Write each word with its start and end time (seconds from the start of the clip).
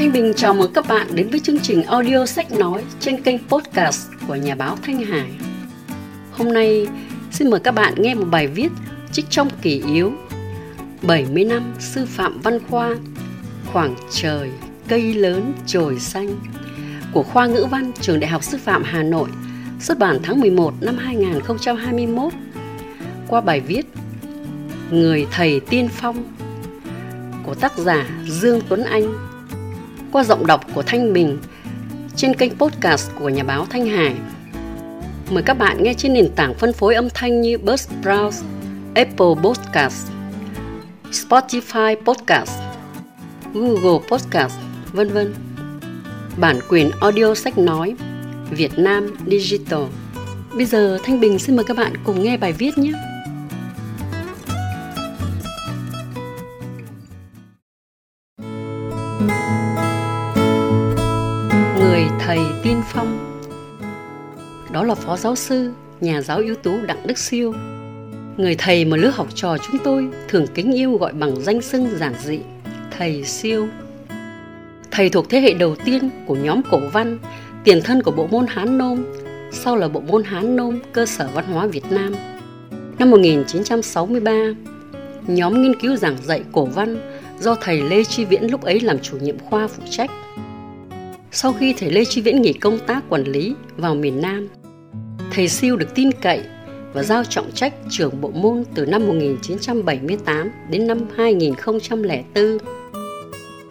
Thanh 0.00 0.12
Bình 0.12 0.32
chào 0.36 0.54
mừng 0.54 0.72
các 0.72 0.88
bạn 0.88 1.06
đến 1.14 1.28
với 1.30 1.40
chương 1.40 1.58
trình 1.58 1.82
audio 1.82 2.26
sách 2.26 2.52
nói 2.52 2.84
trên 3.00 3.22
kênh 3.22 3.48
podcast 3.48 4.08
của 4.26 4.34
nhà 4.34 4.54
báo 4.54 4.76
Thanh 4.82 5.04
Hải. 5.04 5.30
Hôm 6.32 6.52
nay 6.52 6.86
xin 7.32 7.50
mời 7.50 7.60
các 7.60 7.70
bạn 7.70 7.94
nghe 7.96 8.14
một 8.14 8.24
bài 8.30 8.46
viết 8.46 8.68
trích 9.12 9.24
trong 9.30 9.48
kỷ 9.62 9.82
yếu 9.86 10.12
70 11.02 11.44
năm 11.44 11.74
sư 11.78 12.06
phạm 12.08 12.40
văn 12.40 12.58
khoa 12.70 12.96
Khoảng 13.72 13.94
trời, 14.10 14.50
cây 14.88 15.14
lớn, 15.14 15.52
trồi 15.66 16.00
xanh 16.00 16.36
của 17.12 17.22
khoa 17.22 17.46
ngữ 17.46 17.66
văn 17.70 17.92
trường 18.00 18.20
Đại 18.20 18.30
học 18.30 18.44
Sư 18.44 18.58
phạm 18.58 18.82
Hà 18.84 19.02
Nội 19.02 19.28
xuất 19.80 19.98
bản 19.98 20.18
tháng 20.22 20.40
11 20.40 20.74
năm 20.80 20.96
2021 20.96 22.32
qua 23.28 23.40
bài 23.40 23.60
viết 23.60 23.86
Người 24.90 25.26
thầy 25.30 25.60
tiên 25.60 25.88
phong 25.92 26.24
của 27.46 27.54
tác 27.54 27.78
giả 27.78 28.06
Dương 28.26 28.60
Tuấn 28.68 28.84
Anh 28.84 29.29
qua 30.12 30.24
giọng 30.24 30.46
đọc 30.46 30.64
của 30.74 30.82
Thanh 30.82 31.12
Bình 31.12 31.38
trên 32.16 32.34
kênh 32.34 32.58
podcast 32.58 33.10
của 33.18 33.28
nhà 33.28 33.42
báo 33.42 33.66
Thanh 33.70 33.86
Hải. 33.86 34.14
Mời 35.30 35.42
các 35.42 35.54
bạn 35.54 35.82
nghe 35.82 35.94
trên 35.94 36.12
nền 36.12 36.28
tảng 36.36 36.54
phân 36.54 36.72
phối 36.72 36.94
âm 36.94 37.08
thanh 37.14 37.40
như 37.40 37.56
Buzzsprout, 37.56 38.30
Apple 38.94 39.42
Podcast, 39.42 40.08
Spotify 41.10 41.96
Podcast, 42.04 42.50
Google 43.54 44.08
Podcast, 44.10 44.54
vân 44.92 45.08
vân. 45.08 45.34
Bản 46.36 46.60
quyền 46.68 46.90
audio 47.00 47.34
sách 47.34 47.58
nói 47.58 47.94
Việt 48.50 48.78
Nam 48.78 49.16
Digital. 49.26 49.82
Bây 50.54 50.64
giờ 50.64 50.98
Thanh 51.04 51.20
Bình 51.20 51.38
xin 51.38 51.56
mời 51.56 51.64
các 51.64 51.76
bạn 51.76 51.92
cùng 52.04 52.22
nghe 52.22 52.36
bài 52.36 52.52
viết 52.52 52.78
nhé. 52.78 52.92
Người 59.20 59.79
thầy 62.30 62.40
tiên 62.62 62.82
phong 62.92 63.40
Đó 64.72 64.84
là 64.84 64.94
Phó 64.94 65.16
Giáo 65.16 65.36
sư, 65.36 65.72
nhà 66.00 66.22
giáo 66.22 66.38
ưu 66.38 66.54
tú 66.54 66.78
Đặng 66.86 67.06
Đức 67.06 67.18
Siêu 67.18 67.54
Người 68.36 68.54
thầy 68.58 68.84
mà 68.84 68.96
lứa 68.96 69.12
học 69.14 69.26
trò 69.34 69.56
chúng 69.58 69.78
tôi 69.84 70.08
thường 70.28 70.46
kính 70.54 70.72
yêu 70.72 70.96
gọi 70.96 71.12
bằng 71.12 71.40
danh 71.40 71.62
xưng 71.62 71.88
giản 71.98 72.14
dị 72.24 72.38
Thầy 72.98 73.24
Siêu 73.24 73.68
Thầy 74.90 75.08
thuộc 75.08 75.30
thế 75.30 75.40
hệ 75.40 75.52
đầu 75.52 75.76
tiên 75.84 76.10
của 76.26 76.36
nhóm 76.36 76.60
cổ 76.70 76.80
văn, 76.92 77.18
tiền 77.64 77.80
thân 77.84 78.02
của 78.02 78.10
bộ 78.10 78.26
môn 78.26 78.46
Hán 78.48 78.78
Nôm, 78.78 79.04
sau 79.52 79.76
là 79.76 79.88
bộ 79.88 80.00
môn 80.00 80.24
Hán 80.24 80.56
Nôm 80.56 80.78
cơ 80.92 81.06
sở 81.06 81.28
văn 81.34 81.44
hóa 81.44 81.66
Việt 81.66 81.92
Nam. 81.92 82.14
Năm 82.98 83.10
1963, 83.10 84.32
nhóm 85.26 85.62
nghiên 85.62 85.80
cứu 85.80 85.96
giảng 85.96 86.16
dạy 86.24 86.42
cổ 86.52 86.64
văn 86.64 87.18
do 87.40 87.54
thầy 87.54 87.82
Lê 87.82 88.04
Chi 88.04 88.24
Viễn 88.24 88.50
lúc 88.50 88.62
ấy 88.62 88.80
làm 88.80 88.98
chủ 88.98 89.16
nhiệm 89.16 89.38
khoa 89.38 89.68
phụ 89.68 89.82
trách. 89.90 90.10
Sau 91.32 91.52
khi 91.52 91.74
thầy 91.78 91.90
Lê 91.90 92.04
Chi 92.04 92.20
Viễn 92.20 92.42
nghỉ 92.42 92.52
công 92.52 92.78
tác 92.86 93.08
quản 93.08 93.24
lý 93.24 93.54
vào 93.76 93.94
miền 93.94 94.20
Nam, 94.22 94.48
thầy 95.32 95.48
Siêu 95.48 95.76
được 95.76 95.94
tin 95.94 96.12
cậy 96.12 96.40
và 96.92 97.02
giao 97.02 97.24
trọng 97.24 97.52
trách 97.52 97.74
trưởng 97.90 98.20
bộ 98.20 98.30
môn 98.30 98.64
từ 98.74 98.86
năm 98.86 99.06
1978 99.06 100.50
đến 100.70 100.86
năm 100.86 100.98
2004. 101.16 102.58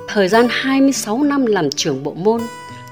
Thời 0.07 0.27
gian 0.27 0.47
26 0.49 1.23
năm 1.23 1.45
làm 1.45 1.69
trưởng 1.69 2.03
bộ 2.03 2.13
môn 2.13 2.41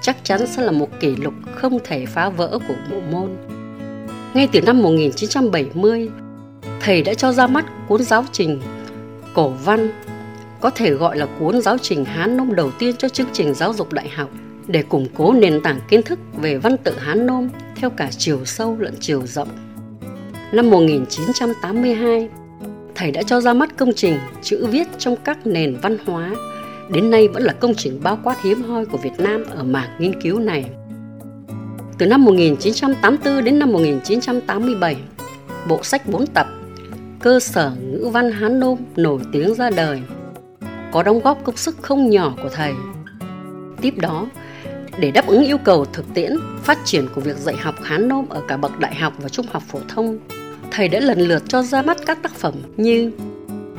chắc 0.01 0.17
chắn 0.23 0.47
sẽ 0.47 0.61
là 0.61 0.71
một 0.71 0.99
kỷ 0.99 1.15
lục 1.15 1.33
không 1.55 1.79
thể 1.83 2.05
phá 2.05 2.29
vỡ 2.29 2.59
của 2.67 2.75
bộ 2.91 2.99
môn. 3.11 3.37
Ngay 4.33 4.47
từ 4.51 4.61
năm 4.61 4.81
1970, 4.81 6.09
thầy 6.81 7.01
đã 7.01 7.13
cho 7.13 7.31
ra 7.31 7.47
mắt 7.47 7.65
cuốn 7.87 8.03
giáo 8.03 8.25
trình 8.31 8.61
Cổ 9.33 9.49
văn, 9.49 9.89
có 10.61 10.69
thể 10.69 10.91
gọi 10.91 11.17
là 11.17 11.27
cuốn 11.39 11.61
giáo 11.61 11.77
trình 11.77 12.05
Hán 12.05 12.37
Nôm 12.37 12.55
đầu 12.55 12.71
tiên 12.79 12.95
cho 12.97 13.09
chương 13.09 13.27
trình 13.33 13.53
giáo 13.53 13.73
dục 13.73 13.93
đại 13.93 14.09
học 14.09 14.29
để 14.67 14.83
củng 14.83 15.07
cố 15.17 15.33
nền 15.33 15.61
tảng 15.61 15.79
kiến 15.89 16.01
thức 16.01 16.19
về 16.41 16.57
văn 16.57 16.77
tự 16.77 16.99
Hán 16.99 17.25
Nôm 17.27 17.49
theo 17.75 17.89
cả 17.89 18.09
chiều 18.17 18.45
sâu 18.45 18.77
lẫn 18.79 18.93
chiều 18.99 19.21
rộng. 19.25 19.49
Năm 20.51 20.69
1982, 20.69 22.29
thầy 22.95 23.11
đã 23.11 23.23
cho 23.23 23.41
ra 23.41 23.53
mắt 23.53 23.77
công 23.77 23.93
trình 23.95 24.17
chữ 24.41 24.65
viết 24.65 24.87
trong 24.97 25.15
các 25.23 25.47
nền 25.47 25.77
văn 25.81 25.97
hóa 26.05 26.31
đến 26.89 27.11
nay 27.11 27.27
vẫn 27.27 27.43
là 27.43 27.53
công 27.53 27.75
trình 27.75 27.99
bao 28.03 28.19
quát 28.23 28.41
hiếm 28.43 28.63
hoi 28.63 28.85
của 28.85 28.97
Việt 28.97 29.19
Nam 29.19 29.43
ở 29.49 29.63
mảng 29.63 29.89
nghiên 29.99 30.21
cứu 30.21 30.39
này. 30.39 30.65
Từ 31.97 32.05
năm 32.05 32.25
1984 32.25 33.43
đến 33.43 33.59
năm 33.59 33.71
1987, 33.71 34.95
bộ 35.67 35.83
sách 35.83 36.07
4 36.07 36.27
tập 36.27 36.47
Cơ 37.19 37.39
sở 37.39 37.71
ngữ 37.81 38.09
văn 38.13 38.31
Hán 38.31 38.59
Nôm 38.59 38.77
nổi 38.95 39.19
tiếng 39.31 39.53
ra 39.53 39.69
đời, 39.69 40.01
có 40.91 41.03
đóng 41.03 41.19
góp 41.19 41.43
công 41.43 41.57
sức 41.57 41.77
không 41.81 42.09
nhỏ 42.09 42.33
của 42.43 42.49
thầy. 42.49 42.73
Tiếp 43.81 43.93
đó, 43.97 44.27
để 44.99 45.11
đáp 45.11 45.27
ứng 45.27 45.43
yêu 45.43 45.57
cầu 45.57 45.85
thực 45.85 46.05
tiễn, 46.13 46.37
phát 46.63 46.77
triển 46.85 47.07
của 47.15 47.21
việc 47.21 47.37
dạy 47.37 47.55
học 47.55 47.75
Hán 47.83 48.07
Nôm 48.07 48.29
ở 48.29 48.41
cả 48.47 48.57
bậc 48.57 48.79
đại 48.79 48.95
học 48.95 49.13
và 49.17 49.29
trung 49.29 49.45
học 49.49 49.63
phổ 49.67 49.79
thông, 49.87 50.19
thầy 50.71 50.87
đã 50.87 50.99
lần 50.99 51.19
lượt 51.19 51.43
cho 51.47 51.61
ra 51.61 51.81
mắt 51.81 51.97
các 52.05 52.23
tác 52.23 52.35
phẩm 52.35 52.53
như 52.77 53.11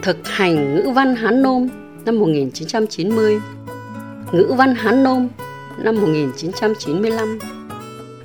Thực 0.02 0.28
hành 0.28 0.74
ngữ 0.74 0.90
văn 0.94 1.16
Hán 1.16 1.42
Nôm 1.42 1.68
năm 2.04 2.18
1990, 2.18 3.40
Ngữ 4.32 4.52
văn 4.56 4.74
Hán 4.74 5.02
Nôm 5.02 5.28
năm 5.78 5.96
1995, 5.96 7.38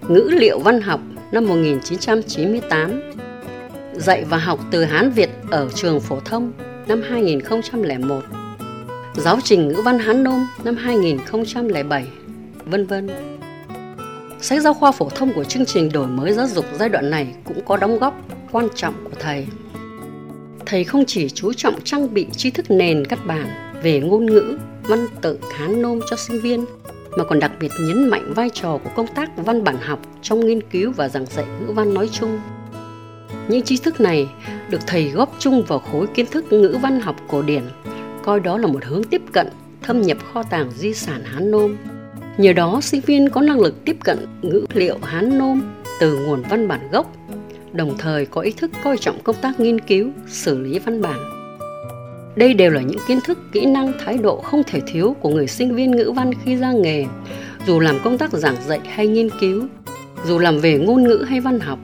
Ngữ 0.07 0.29
liệu 0.31 0.59
văn 0.59 0.81
học 0.81 0.99
năm 1.31 1.45
1998, 1.45 3.01
Dạy 3.93 4.25
và 4.29 4.37
học 4.37 4.59
từ 4.71 4.83
Hán 4.83 5.11
Việt 5.11 5.29
ở 5.51 5.69
trường 5.75 5.99
phổ 5.99 6.19
thông 6.19 6.51
năm 6.87 7.01
2001, 7.09 8.21
Giáo 9.15 9.39
trình 9.43 9.67
ngữ 9.67 9.81
văn 9.85 9.99
Hán 9.99 10.23
Nôm 10.23 10.47
năm 10.63 10.75
2007, 10.75 12.07
vân 12.65 12.85
vân. 12.85 13.09
Sách 14.41 14.61
giáo 14.61 14.73
khoa 14.73 14.91
phổ 14.91 15.09
thông 15.09 15.33
của 15.33 15.43
chương 15.43 15.65
trình 15.65 15.91
đổi 15.91 16.07
mới 16.07 16.33
giáo 16.33 16.47
dục 16.47 16.65
giai 16.79 16.89
đoạn 16.89 17.09
này 17.09 17.27
cũng 17.43 17.61
có 17.65 17.77
đóng 17.77 17.99
góp 17.99 18.21
quan 18.51 18.67
trọng 18.75 18.93
của 19.03 19.17
thầy. 19.19 19.47
Thầy 20.65 20.83
không 20.83 21.05
chỉ 21.05 21.29
chú 21.29 21.53
trọng 21.53 21.81
trang 21.83 22.13
bị 22.13 22.27
tri 22.37 22.51
thức 22.51 22.65
nền 22.71 23.05
các 23.05 23.19
bản 23.25 23.47
về 23.83 23.99
ngôn 23.99 24.25
ngữ, 24.25 24.57
văn 24.83 25.07
tự 25.21 25.39
Hán 25.51 25.81
Nôm 25.81 25.99
cho 26.09 26.15
sinh 26.15 26.39
viên, 26.39 26.65
mà 27.17 27.23
còn 27.23 27.39
đặc 27.39 27.51
biệt 27.59 27.71
nhấn 27.79 28.09
mạnh 28.09 28.33
vai 28.33 28.49
trò 28.53 28.77
của 28.83 28.89
công 28.95 29.07
tác 29.15 29.29
văn 29.37 29.63
bản 29.63 29.77
học 29.81 29.99
trong 30.21 30.45
nghiên 30.45 30.61
cứu 30.61 30.91
và 30.91 31.09
giảng 31.09 31.25
dạy 31.25 31.45
ngữ 31.45 31.71
văn 31.71 31.93
nói 31.93 32.09
chung. 32.11 32.39
Những 33.47 33.61
tri 33.61 33.77
thức 33.77 34.01
này 34.01 34.27
được 34.69 34.79
thầy 34.87 35.09
góp 35.09 35.35
chung 35.39 35.63
vào 35.67 35.79
khối 35.79 36.07
kiến 36.07 36.25
thức 36.31 36.53
ngữ 36.53 36.77
văn 36.81 36.99
học 36.99 37.15
cổ 37.27 37.41
điển, 37.41 37.63
coi 38.23 38.39
đó 38.39 38.57
là 38.57 38.67
một 38.67 38.83
hướng 38.83 39.03
tiếp 39.03 39.21
cận 39.33 39.47
thâm 39.81 40.01
nhập 40.01 40.17
kho 40.33 40.43
tàng 40.43 40.71
di 40.71 40.93
sản 40.93 41.21
Hán 41.23 41.51
Nôm. 41.51 41.75
Nhờ 42.37 42.53
đó, 42.53 42.79
sinh 42.81 43.01
viên 43.01 43.29
có 43.29 43.41
năng 43.41 43.59
lực 43.59 43.85
tiếp 43.85 43.97
cận 44.03 44.17
ngữ 44.41 44.65
liệu 44.73 44.97
Hán 45.01 45.37
Nôm 45.37 45.61
từ 45.99 46.19
nguồn 46.19 46.43
văn 46.49 46.67
bản 46.67 46.91
gốc, 46.91 47.13
đồng 47.73 47.97
thời 47.97 48.25
có 48.25 48.41
ý 48.41 48.51
thức 48.51 48.71
coi 48.83 48.97
trọng 48.97 49.23
công 49.23 49.35
tác 49.41 49.59
nghiên 49.59 49.79
cứu, 49.79 50.09
xử 50.27 50.59
lý 50.59 50.79
văn 50.79 51.01
bản 51.01 51.43
đây 52.35 52.53
đều 52.53 52.71
là 52.71 52.81
những 52.81 52.99
kiến 53.07 53.19
thức, 53.21 53.39
kỹ 53.51 53.65
năng, 53.65 53.91
thái 54.05 54.17
độ 54.17 54.41
không 54.41 54.63
thể 54.63 54.81
thiếu 54.87 55.15
của 55.21 55.29
người 55.29 55.47
sinh 55.47 55.75
viên 55.75 55.91
ngữ 55.91 56.11
văn 56.15 56.31
khi 56.43 56.55
ra 56.55 56.71
nghề, 56.71 57.05
dù 57.67 57.79
làm 57.79 57.99
công 58.03 58.17
tác 58.17 58.33
giảng 58.33 58.55
dạy 58.67 58.79
hay 58.85 59.07
nghiên 59.07 59.29
cứu, 59.39 59.63
dù 60.25 60.39
làm 60.39 60.59
về 60.59 60.77
ngôn 60.77 61.03
ngữ 61.03 61.25
hay 61.29 61.39
văn 61.39 61.59
học. 61.59 61.79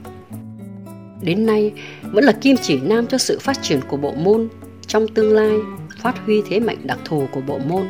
Đến 1.21 1.45
nay, 1.45 1.71
vẫn 2.11 2.23
là 2.23 2.31
kim 2.31 2.57
chỉ 2.57 2.79
nam 2.83 3.07
cho 3.07 3.17
sự 3.17 3.39
phát 3.39 3.61
triển 3.61 3.79
của 3.89 3.97
bộ 3.97 4.13
môn 4.13 4.47
trong 4.87 5.07
tương 5.07 5.33
lai, 5.33 5.53
phát 6.01 6.25
huy 6.25 6.41
thế 6.49 6.59
mạnh 6.59 6.77
đặc 6.83 6.99
thù 7.05 7.27
của 7.31 7.41
bộ 7.41 7.57
môn. 7.57 7.83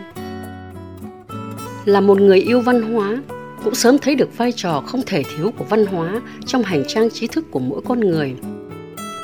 Là 1.86 2.02
một 2.02 2.22
người 2.22 2.40
yêu 2.40 2.62
văn 2.62 2.82
hóa, 2.82 3.22
cũng 3.64 3.76
sớm 3.76 3.98
thấy 3.98 4.16
được 4.16 4.38
vai 4.38 4.52
trò 4.52 4.84
không 4.86 5.02
thể 5.06 5.24
thiếu 5.24 5.52
của 5.58 5.66
văn 5.66 5.86
hóa 5.86 6.22
trong 6.46 6.64
hành 6.64 6.84
trang 6.88 7.10
trí 7.10 7.28
thức 7.28 7.46
của 7.52 7.60
mỗi 7.60 7.82
con 7.86 8.00
người– 8.00 8.36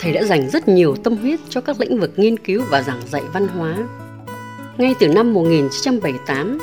thầy 0.05 0.13
đã 0.13 0.23
dành 0.23 0.49
rất 0.49 0.67
nhiều 0.67 0.95
tâm 0.95 1.17
huyết 1.17 1.39
cho 1.49 1.61
các 1.61 1.79
lĩnh 1.79 1.99
vực 1.99 2.11
nghiên 2.17 2.37
cứu 2.39 2.63
và 2.69 2.81
giảng 2.81 3.01
dạy 3.07 3.21
văn 3.33 3.47
hóa. 3.47 3.77
Ngay 4.77 4.95
từ 4.99 5.07
năm 5.07 5.33
1978, 5.33 6.59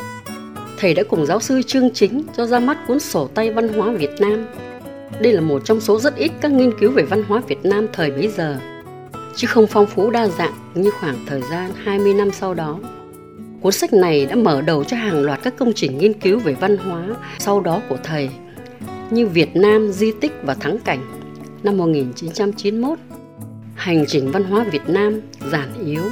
thầy 0.78 0.94
đã 0.94 1.02
cùng 1.02 1.26
giáo 1.26 1.40
sư 1.40 1.62
Trương 1.62 1.90
Chính 1.90 2.22
cho 2.36 2.46
ra 2.46 2.60
mắt 2.60 2.78
cuốn 2.86 3.00
sổ 3.00 3.28
tay 3.34 3.50
văn 3.50 3.68
hóa 3.68 3.92
Việt 3.92 4.10
Nam. 4.20 4.46
Đây 5.20 5.32
là 5.32 5.40
một 5.40 5.64
trong 5.64 5.80
số 5.80 6.00
rất 6.00 6.16
ít 6.16 6.32
các 6.40 6.52
nghiên 6.52 6.78
cứu 6.78 6.90
về 6.90 7.02
văn 7.02 7.22
hóa 7.28 7.42
Việt 7.48 7.64
Nam 7.64 7.86
thời 7.92 8.10
bấy 8.10 8.28
giờ, 8.28 8.56
chứ 9.36 9.46
không 9.46 9.66
phong 9.66 9.86
phú 9.86 10.10
đa 10.10 10.28
dạng 10.28 10.54
như 10.74 10.90
khoảng 11.00 11.16
thời 11.26 11.42
gian 11.50 11.70
20 11.84 12.14
năm 12.14 12.30
sau 12.32 12.54
đó. 12.54 12.78
Cuốn 13.60 13.72
sách 13.72 13.92
này 13.92 14.26
đã 14.26 14.36
mở 14.36 14.62
đầu 14.62 14.84
cho 14.84 14.96
hàng 14.96 15.22
loạt 15.22 15.40
các 15.42 15.54
công 15.58 15.72
trình 15.72 15.98
nghiên 15.98 16.12
cứu 16.12 16.38
về 16.38 16.54
văn 16.54 16.76
hóa 16.76 17.06
sau 17.38 17.60
đó 17.60 17.80
của 17.88 17.98
thầy, 18.04 18.30
như 19.10 19.26
Việt 19.26 19.56
Nam 19.56 19.92
di 19.92 20.12
tích 20.20 20.32
và 20.42 20.54
thắng 20.54 20.78
cảnh 20.78 21.00
năm 21.62 21.76
1991 21.76 22.98
Hành 23.74 24.04
trình 24.08 24.30
văn 24.30 24.44
hóa 24.44 24.64
Việt 24.64 24.88
Nam 24.88 25.20
giản 25.50 25.68
yếu 25.86 26.02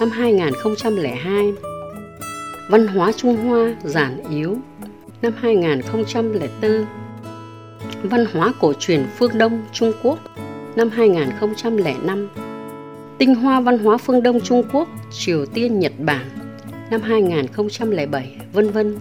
năm 0.00 0.10
2002 0.10 1.52
Văn 2.68 2.86
hóa 2.86 3.12
Trung 3.12 3.36
Hoa 3.36 3.74
giản 3.84 4.22
yếu 4.30 4.56
năm 5.22 5.32
2004 5.40 6.86
Văn 8.02 8.26
hóa 8.32 8.52
cổ 8.60 8.72
truyền 8.72 9.06
phương 9.18 9.38
Đông 9.38 9.62
Trung 9.72 9.92
Quốc 10.02 10.18
năm 10.76 10.90
2005 10.90 12.28
Tinh 13.18 13.34
hoa 13.34 13.60
văn 13.60 13.78
hóa 13.78 13.96
phương 13.96 14.22
Đông 14.22 14.40
Trung 14.40 14.62
Quốc, 14.72 14.88
Triều 15.12 15.46
Tiên, 15.46 15.78
Nhật 15.78 15.92
Bản 15.98 16.26
năm 16.90 17.02
2007, 17.02 18.36
vân 18.52 18.70
vân. 18.70 18.98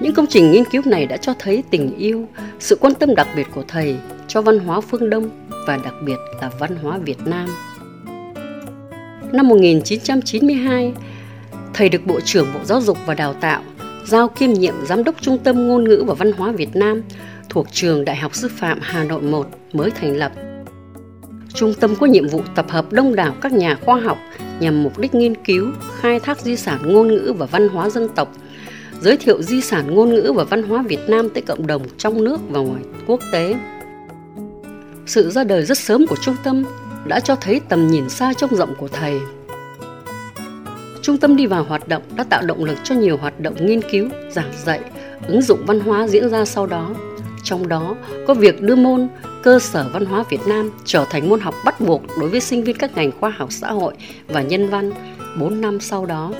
Những 0.00 0.14
công 0.14 0.26
trình 0.26 0.50
nghiên 0.50 0.64
cứu 0.64 0.82
này 0.86 1.06
đã 1.06 1.16
cho 1.16 1.34
thấy 1.38 1.62
tình 1.70 1.96
yêu, 1.96 2.28
sự 2.58 2.76
quan 2.80 2.94
tâm 2.94 3.14
đặc 3.14 3.28
biệt 3.36 3.46
của 3.54 3.64
thầy 3.68 3.96
cho 4.28 4.42
văn 4.42 4.58
hóa 4.58 4.80
phương 4.80 5.10
Đông 5.10 5.30
và 5.66 5.76
đặc 5.76 5.94
biệt 6.04 6.16
là 6.40 6.50
văn 6.58 6.76
hóa 6.76 6.98
Việt 6.98 7.18
Nam. 7.26 7.48
Năm 9.32 9.48
1992, 9.48 10.92
thầy 11.74 11.88
được 11.88 12.06
Bộ 12.06 12.20
trưởng 12.20 12.46
Bộ 12.54 12.60
Giáo 12.64 12.80
dục 12.80 12.98
và 13.06 13.14
Đào 13.14 13.34
tạo 13.34 13.62
giao 14.06 14.28
kiêm 14.28 14.52
nhiệm 14.52 14.74
Giám 14.86 15.04
đốc 15.04 15.14
Trung 15.20 15.38
tâm 15.38 15.68
Ngôn 15.68 15.84
ngữ 15.84 16.04
và 16.06 16.14
Văn 16.14 16.32
hóa 16.32 16.52
Việt 16.52 16.76
Nam 16.76 17.02
thuộc 17.48 17.66
trường 17.72 18.04
Đại 18.04 18.16
học 18.16 18.34
Sư 18.34 18.48
phạm 18.56 18.78
Hà 18.82 19.04
Nội 19.04 19.22
1 19.22 19.48
mới 19.72 19.90
thành 19.90 20.16
lập. 20.16 20.32
Trung 21.54 21.74
tâm 21.74 21.96
có 21.96 22.06
nhiệm 22.06 22.28
vụ 22.28 22.42
tập 22.54 22.66
hợp 22.68 22.92
đông 22.92 23.14
đảo 23.14 23.34
các 23.40 23.52
nhà 23.52 23.76
khoa 23.84 24.00
học 24.00 24.18
nhằm 24.60 24.82
mục 24.82 24.98
đích 24.98 25.14
nghiên 25.14 25.34
cứu, 25.34 25.66
khai 26.00 26.20
thác 26.20 26.40
di 26.40 26.56
sản 26.56 26.92
ngôn 26.92 27.08
ngữ 27.08 27.32
và 27.38 27.46
văn 27.46 27.68
hóa 27.68 27.90
dân 27.90 28.08
tộc, 28.08 28.32
giới 29.00 29.16
thiệu 29.16 29.42
di 29.42 29.60
sản 29.60 29.94
ngôn 29.94 30.14
ngữ 30.14 30.32
và 30.36 30.44
văn 30.44 30.62
hóa 30.62 30.82
Việt 30.82 31.08
Nam 31.08 31.28
tới 31.28 31.42
cộng 31.42 31.66
đồng 31.66 31.82
trong 31.98 32.24
nước 32.24 32.40
và 32.48 32.60
ngoài 32.60 32.82
quốc 33.06 33.20
tế. 33.32 33.54
Sự 35.06 35.30
ra 35.30 35.44
đời 35.44 35.62
rất 35.62 35.78
sớm 35.78 36.06
của 36.06 36.16
trung 36.16 36.36
tâm 36.44 36.64
đã 37.06 37.20
cho 37.20 37.36
thấy 37.36 37.60
tầm 37.68 37.86
nhìn 37.86 38.08
xa 38.08 38.32
trông 38.34 38.56
rộng 38.56 38.74
của 38.78 38.88
thầy. 38.88 39.20
Trung 41.02 41.18
tâm 41.18 41.36
đi 41.36 41.46
vào 41.46 41.64
hoạt 41.64 41.88
động 41.88 42.02
đã 42.16 42.24
tạo 42.24 42.42
động 42.42 42.64
lực 42.64 42.78
cho 42.84 42.94
nhiều 42.94 43.16
hoạt 43.16 43.40
động 43.40 43.66
nghiên 43.66 43.80
cứu, 43.90 44.08
giảng 44.30 44.52
dạy, 44.64 44.80
ứng 45.26 45.42
dụng 45.42 45.66
văn 45.66 45.80
hóa 45.80 46.08
diễn 46.08 46.28
ra 46.28 46.44
sau 46.44 46.66
đó. 46.66 46.94
Trong 47.44 47.68
đó 47.68 47.96
có 48.26 48.34
việc 48.34 48.62
đưa 48.62 48.76
môn 48.76 49.08
cơ 49.42 49.58
sở 49.58 49.88
văn 49.92 50.06
hóa 50.06 50.24
Việt 50.30 50.40
Nam 50.46 50.70
trở 50.84 51.04
thành 51.10 51.28
môn 51.28 51.40
học 51.40 51.54
bắt 51.64 51.80
buộc 51.80 52.02
đối 52.20 52.28
với 52.28 52.40
sinh 52.40 52.64
viên 52.64 52.76
các 52.76 52.96
ngành 52.96 53.10
khoa 53.20 53.30
học 53.30 53.52
xã 53.52 53.72
hội 53.72 53.94
và 54.28 54.42
nhân 54.42 54.68
văn 54.68 54.90
4 55.38 55.60
năm 55.60 55.80
sau 55.80 56.06
đó. 56.06 56.32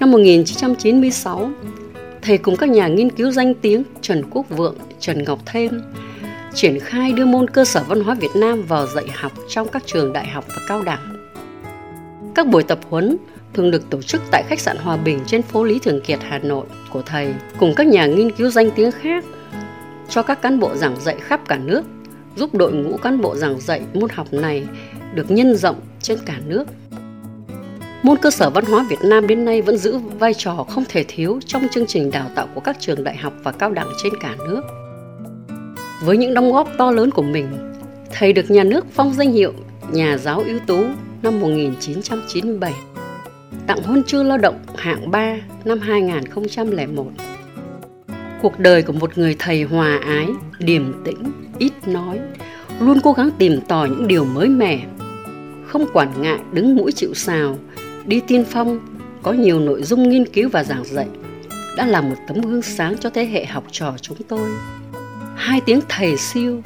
Năm 0.00 0.10
1996, 0.10 1.50
thầy 2.22 2.38
cùng 2.38 2.56
các 2.56 2.68
nhà 2.68 2.88
nghiên 2.88 3.10
cứu 3.10 3.30
danh 3.30 3.54
tiếng 3.54 3.82
Trần 4.00 4.22
Quốc 4.30 4.46
Vượng, 4.48 4.76
Trần 5.00 5.24
Ngọc 5.24 5.38
Thêm 5.46 5.82
triển 6.54 6.80
khai 6.80 7.12
đưa 7.12 7.24
môn 7.24 7.50
cơ 7.50 7.64
sở 7.64 7.84
văn 7.88 8.00
hóa 8.00 8.14
Việt 8.14 8.36
Nam 8.36 8.62
vào 8.62 8.86
dạy 8.86 9.06
học 9.14 9.32
trong 9.48 9.68
các 9.68 9.82
trường 9.86 10.12
đại 10.12 10.26
học 10.28 10.44
và 10.48 10.62
cao 10.68 10.82
đẳng. 10.82 11.30
Các 12.34 12.46
buổi 12.46 12.62
tập 12.62 12.78
huấn 12.90 13.16
thường 13.54 13.70
được 13.70 13.90
tổ 13.90 14.02
chức 14.02 14.22
tại 14.30 14.42
khách 14.48 14.60
sạn 14.60 14.76
Hòa 14.76 14.96
Bình 14.96 15.20
trên 15.26 15.42
phố 15.42 15.64
Lý 15.64 15.78
Thường 15.78 16.00
Kiệt, 16.00 16.18
Hà 16.22 16.38
Nội 16.38 16.66
của 16.90 17.02
thầy 17.02 17.34
cùng 17.58 17.74
các 17.76 17.86
nhà 17.86 18.06
nghiên 18.06 18.30
cứu 18.30 18.50
danh 18.50 18.70
tiếng 18.70 18.90
khác 18.90 19.24
cho 20.18 20.22
các 20.22 20.42
cán 20.42 20.58
bộ 20.58 20.74
giảng 20.74 21.00
dạy 21.00 21.16
khắp 21.20 21.40
cả 21.48 21.58
nước, 21.58 21.82
giúp 22.36 22.54
đội 22.54 22.72
ngũ 22.72 22.96
cán 22.96 23.20
bộ 23.20 23.36
giảng 23.36 23.60
dạy 23.60 23.82
môn 23.94 24.10
học 24.10 24.26
này 24.32 24.66
được 25.14 25.30
nhân 25.30 25.56
rộng 25.56 25.80
trên 26.02 26.18
cả 26.26 26.40
nước. 26.46 26.64
Môn 28.02 28.18
cơ 28.18 28.30
sở 28.30 28.50
văn 28.50 28.64
hóa 28.64 28.86
Việt 28.90 28.98
Nam 29.04 29.26
đến 29.26 29.44
nay 29.44 29.62
vẫn 29.62 29.76
giữ 29.76 29.98
vai 29.98 30.34
trò 30.34 30.66
không 30.68 30.84
thể 30.88 31.04
thiếu 31.08 31.40
trong 31.46 31.68
chương 31.68 31.86
trình 31.86 32.10
đào 32.10 32.30
tạo 32.34 32.48
của 32.54 32.60
các 32.60 32.76
trường 32.80 33.04
đại 33.04 33.16
học 33.16 33.32
và 33.42 33.52
cao 33.52 33.70
đẳng 33.70 33.88
trên 34.02 34.12
cả 34.20 34.36
nước. 34.38 34.62
Với 36.04 36.16
những 36.16 36.34
đóng 36.34 36.52
góp 36.52 36.68
to 36.78 36.90
lớn 36.90 37.10
của 37.10 37.22
mình, 37.22 37.46
thầy 38.12 38.32
được 38.32 38.50
nhà 38.50 38.64
nước 38.64 38.86
phong 38.92 39.14
danh 39.14 39.32
hiệu 39.32 39.52
nhà 39.92 40.16
giáo 40.16 40.42
ưu 40.46 40.58
tú 40.66 40.84
năm 41.22 41.40
1997, 41.40 42.72
tặng 43.66 43.82
huân 43.82 44.04
chương 44.04 44.26
lao 44.26 44.38
động 44.38 44.58
hạng 44.76 45.10
3 45.10 45.36
năm 45.64 45.78
2001. 45.80 47.06
Cuộc 48.42 48.58
đời 48.58 48.82
của 48.82 48.92
một 48.92 49.18
người 49.18 49.36
thầy 49.38 49.62
hòa 49.62 50.00
ái, 50.06 50.28
điềm 50.58 51.04
tĩnh, 51.04 51.32
ít 51.58 51.72
nói, 51.86 52.20
luôn 52.80 52.98
cố 53.02 53.12
gắng 53.12 53.30
tìm 53.38 53.60
tòi 53.68 53.88
những 53.88 54.08
điều 54.08 54.24
mới 54.24 54.48
mẻ, 54.48 54.86
không 55.66 55.86
quản 55.92 56.22
ngại 56.22 56.38
đứng 56.52 56.76
mũi 56.76 56.92
chịu 56.92 57.14
sào, 57.14 57.58
đi 58.06 58.20
tiên 58.26 58.44
phong, 58.50 58.80
có 59.22 59.32
nhiều 59.32 59.60
nội 59.60 59.82
dung 59.82 60.08
nghiên 60.08 60.26
cứu 60.26 60.48
và 60.48 60.64
giảng 60.64 60.84
dạy, 60.84 61.06
đã 61.76 61.86
là 61.86 62.00
một 62.00 62.16
tấm 62.28 62.40
gương 62.40 62.62
sáng 62.62 62.96
cho 63.00 63.10
thế 63.10 63.24
hệ 63.24 63.44
học 63.44 63.64
trò 63.70 63.94
chúng 64.00 64.18
tôi. 64.28 64.50
Hai 65.36 65.60
tiếng 65.60 65.80
thầy 65.88 66.16
siêu 66.16 66.62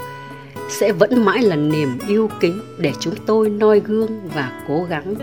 sẽ 0.68 0.92
vẫn 0.92 1.24
mãi 1.24 1.42
là 1.42 1.56
niềm 1.56 1.98
yêu 2.08 2.30
kính 2.40 2.60
để 2.78 2.92
chúng 3.00 3.14
tôi 3.26 3.48
noi 3.48 3.80
gương 3.80 4.28
và 4.34 4.62
cố 4.68 4.84
gắng. 4.84 5.14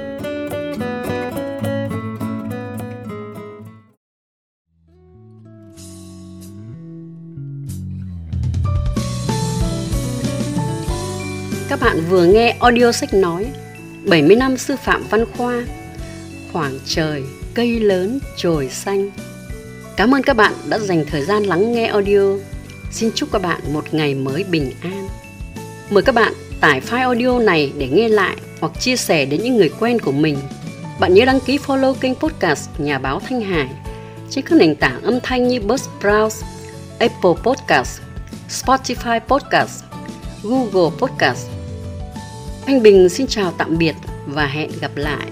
Các 11.69 11.80
bạn 11.81 12.01
vừa 12.10 12.25
nghe 12.25 12.56
audio 12.60 12.92
sách 12.92 13.13
nói 13.13 13.45
70 14.06 14.36
năm 14.36 14.57
sư 14.57 14.75
phạm 14.83 15.04
văn 15.10 15.25
khoa 15.38 15.62
Khoảng 16.54 16.80
trời, 16.86 17.24
cây 17.54 17.80
lớn, 17.80 18.19
trồi 18.38 18.69
xanh 18.69 19.10
Cảm 19.98 20.16
ơn 20.16 20.24
các 20.24 20.33
bạn 20.33 20.54
đã 20.69 20.80
dành 20.80 21.06
thời 21.06 21.25
gian 21.25 21.44
lắng 21.44 21.74
nghe 21.74 21.86
audio 21.86 22.21
Xin 22.92 23.12
chúc 23.16 23.30
các 23.31 23.42
bạn 23.42 23.62
một 23.74 23.94
ngày 23.94 24.16
mới 24.16 24.44
bình 24.44 24.71
an. 24.81 25.07
Mời 25.89 26.04
các 26.04 26.16
bạn 26.16 26.33
tải 26.60 26.81
file 26.81 27.01
audio 27.01 27.39
này 27.39 27.74
để 27.77 27.88
nghe 27.88 28.10
lại 28.10 28.36
hoặc 28.60 28.71
chia 28.80 28.95
sẻ 28.95 29.25
đến 29.25 29.42
những 29.44 29.57
người 29.57 29.71
quen 29.80 30.00
của 30.00 30.12
mình. 30.12 30.38
Bạn 31.00 31.13
nhớ 31.13 31.25
đăng 31.25 31.39
ký 31.39 31.57
follow 31.57 31.94
kênh 31.94 32.16
podcast 32.16 32.69
Nhà 32.77 33.00
báo 33.00 33.19
Thanh 33.19 33.42
Hải 33.42 33.69
trên 34.30 34.45
các 34.45 34.56
nền 34.56 34.75
tảng 34.75 35.01
âm 35.01 35.19
thanh 35.24 35.48
như 35.48 35.60
Buzzsprout, 35.60 36.44
Apple 37.00 37.44
Podcast, 37.44 38.01
Spotify 38.50 39.19
Podcast, 39.19 39.83
Google 40.44 40.98
Podcast. 41.00 41.58
Anh 42.69 42.83
Bình 42.83 43.10
xin 43.10 43.27
chào 43.27 43.54
tạm 43.57 43.77
biệt 43.77 43.95
và 44.25 44.45
hẹn 44.45 44.69
gặp 44.81 44.92
lại. 44.95 45.27